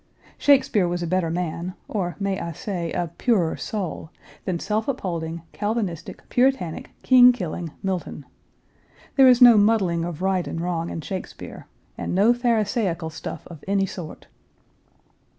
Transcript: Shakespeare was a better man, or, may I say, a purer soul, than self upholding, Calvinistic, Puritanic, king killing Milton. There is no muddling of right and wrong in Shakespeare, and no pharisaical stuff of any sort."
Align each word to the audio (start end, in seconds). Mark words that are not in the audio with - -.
Shakespeare 0.39 0.87
was 0.87 1.03
a 1.03 1.07
better 1.07 1.29
man, 1.29 1.75
or, 1.87 2.15
may 2.19 2.39
I 2.39 2.53
say, 2.53 2.91
a 2.91 3.11
purer 3.19 3.55
soul, 3.55 4.09
than 4.45 4.57
self 4.59 4.87
upholding, 4.87 5.43
Calvinistic, 5.51 6.27
Puritanic, 6.27 6.89
king 7.03 7.31
killing 7.31 7.71
Milton. 7.83 8.25
There 9.15 9.27
is 9.27 9.43
no 9.43 9.57
muddling 9.59 10.03
of 10.03 10.23
right 10.23 10.47
and 10.47 10.59
wrong 10.59 10.89
in 10.89 11.01
Shakespeare, 11.01 11.67
and 11.99 12.15
no 12.15 12.33
pharisaical 12.33 13.11
stuff 13.11 13.45
of 13.45 13.63
any 13.67 13.85
sort." 13.85 14.25